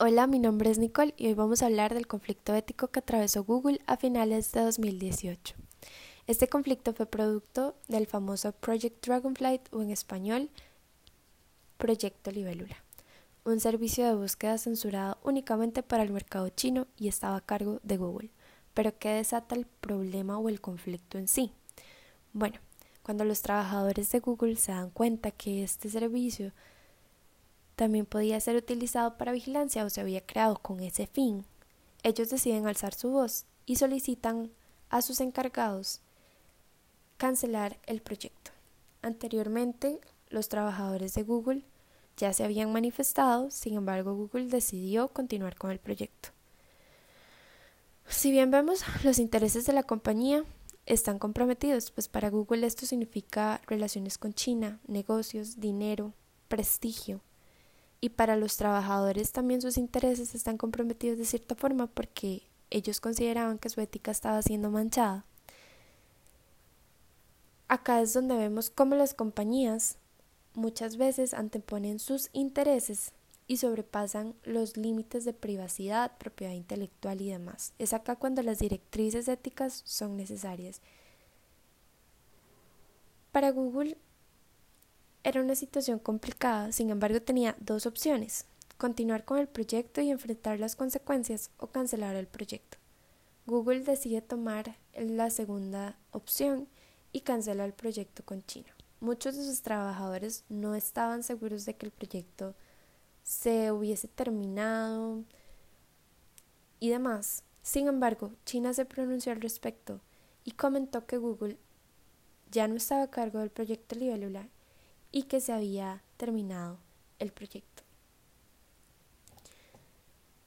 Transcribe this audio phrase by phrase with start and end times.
[0.00, 3.42] Hola, mi nombre es Nicole y hoy vamos a hablar del conflicto ético que atravesó
[3.42, 5.56] Google a finales de 2018.
[6.28, 10.50] Este conflicto fue producto del famoso Project Dragonflight o en español
[11.78, 12.76] Proyecto Libélula,
[13.44, 17.96] un servicio de búsqueda censurado únicamente para el mercado chino y estaba a cargo de
[17.96, 18.30] Google.
[18.74, 21.50] Pero ¿qué desata el problema o el conflicto en sí?
[22.32, 22.60] Bueno,
[23.02, 26.52] cuando los trabajadores de Google se dan cuenta que este servicio
[27.78, 31.44] también podía ser utilizado para vigilancia o se había creado con ese fin.
[32.02, 34.50] Ellos deciden alzar su voz y solicitan
[34.90, 36.00] a sus encargados
[37.18, 38.50] cancelar el proyecto.
[39.00, 41.62] Anteriormente, los trabajadores de Google
[42.16, 46.30] ya se habían manifestado, sin embargo, Google decidió continuar con el proyecto.
[48.08, 50.42] Si bien vemos los intereses de la compañía
[50.84, 56.12] están comprometidos, pues para Google esto significa relaciones con China, negocios, dinero,
[56.48, 57.20] prestigio,
[58.00, 63.58] y para los trabajadores también sus intereses están comprometidos de cierta forma porque ellos consideraban
[63.58, 65.24] que su ética estaba siendo manchada.
[67.66, 69.98] Acá es donde vemos cómo las compañías
[70.54, 73.12] muchas veces anteponen sus intereses
[73.46, 77.72] y sobrepasan los límites de privacidad, propiedad intelectual y demás.
[77.78, 80.80] Es acá cuando las directrices éticas son necesarias.
[83.32, 83.96] Para Google
[85.24, 90.58] era una situación complicada, sin embargo tenía dos opciones, continuar con el proyecto y enfrentar
[90.60, 92.78] las consecuencias o cancelar el proyecto.
[93.46, 96.68] Google decide tomar la segunda opción
[97.12, 98.68] y cancela el proyecto con China.
[99.00, 102.54] Muchos de sus trabajadores no estaban seguros de que el proyecto
[103.22, 105.24] se hubiese terminado
[106.80, 107.42] y demás.
[107.62, 110.00] Sin embargo, China se pronunció al respecto
[110.44, 111.58] y comentó que Google
[112.50, 114.48] ya no estaba a cargo del proyecto Libélula
[115.12, 116.78] y que se había terminado
[117.18, 117.82] el proyecto.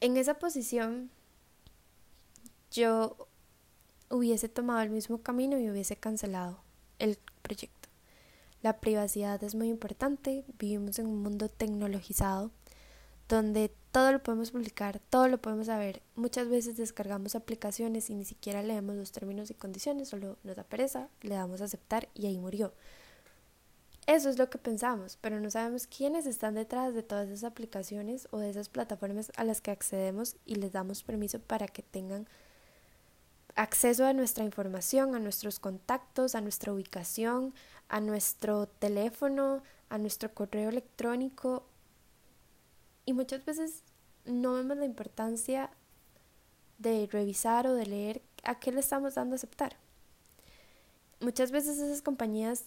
[0.00, 1.10] En esa posición
[2.70, 3.28] yo
[4.08, 6.60] hubiese tomado el mismo camino y hubiese cancelado
[6.98, 7.88] el proyecto.
[8.62, 12.50] La privacidad es muy importante, vivimos en un mundo tecnologizado
[13.28, 16.02] donde todo lo podemos publicar, todo lo podemos saber.
[16.16, 20.64] Muchas veces descargamos aplicaciones y ni siquiera leemos los términos y condiciones, solo nos da
[20.64, 22.72] pereza, le damos a aceptar y ahí murió.
[24.06, 28.28] Eso es lo que pensamos, pero no sabemos quiénes están detrás de todas esas aplicaciones
[28.30, 32.26] o de esas plataformas a las que accedemos y les damos permiso para que tengan
[33.54, 37.54] acceso a nuestra información, a nuestros contactos, a nuestra ubicación,
[37.88, 41.66] a nuestro teléfono, a nuestro correo electrónico.
[43.04, 43.82] Y muchas veces
[44.24, 45.70] no vemos la importancia
[46.78, 49.76] de revisar o de leer a qué le estamos dando a aceptar.
[51.20, 52.64] Muchas veces esas compañías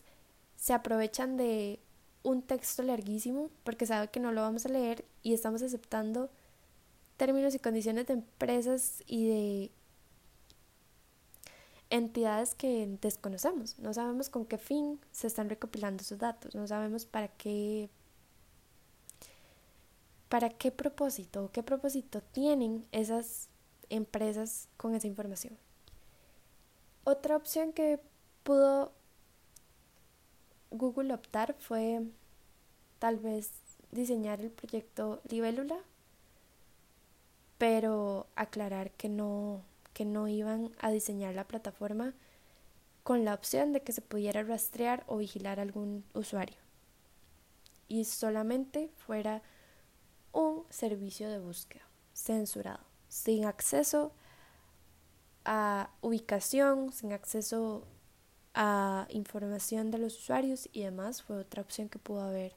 [0.63, 1.81] se aprovechan de
[2.23, 6.29] un texto larguísimo porque saben que no lo vamos a leer y estamos aceptando
[7.17, 9.71] términos y condiciones de empresas y de
[11.89, 13.77] entidades que desconocemos.
[13.77, 17.89] No sabemos con qué fin se están recopilando esos datos, no sabemos para qué
[20.29, 23.49] para qué propósito o qué propósito tienen esas
[23.89, 25.57] empresas con esa información.
[27.03, 27.99] Otra opción que
[28.43, 28.93] pudo
[30.73, 32.01] Google optar fue
[32.97, 33.51] tal vez
[33.91, 35.77] diseñar el proyecto Libélula,
[37.59, 39.61] pero aclarar que no,
[39.93, 42.13] que no iban a diseñar la plataforma
[43.03, 46.57] con la opción de que se pudiera rastrear o vigilar algún usuario.
[47.87, 49.43] Y solamente fuera
[50.31, 51.83] un servicio de búsqueda
[52.15, 54.11] censurado, sin acceso
[55.45, 57.85] a ubicación, sin acceso
[58.53, 62.53] a información de los usuarios y demás fue otra opción que pudo haber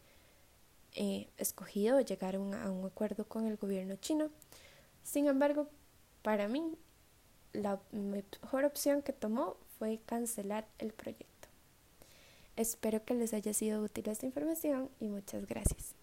[0.95, 4.31] eh, escogido llegar a un acuerdo con el gobierno chino.
[5.03, 5.69] Sin embargo,
[6.23, 6.77] para mí,
[7.53, 11.49] la mejor opción que tomó fue cancelar el proyecto.
[12.57, 15.96] Espero que les haya sido útil esta información y muchas gracias.